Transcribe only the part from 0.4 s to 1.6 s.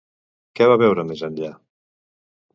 Què va veure més enllà?